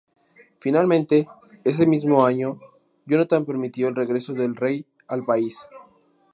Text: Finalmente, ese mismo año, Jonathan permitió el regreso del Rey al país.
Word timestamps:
Finalmente, 0.59 1.27
ese 1.63 1.85
mismo 1.85 2.25
año, 2.25 2.59
Jonathan 3.05 3.45
permitió 3.45 3.87
el 3.87 3.95
regreso 3.95 4.33
del 4.33 4.55
Rey 4.55 4.83
al 5.05 5.23
país. 5.23 5.67